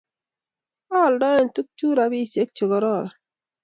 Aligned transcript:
A 0.95 0.97
aldaen 1.07 1.47
tukchuk 1.53 1.95
rapisyek 1.97 2.49
che 2.57 2.63
kororon. 2.71 3.07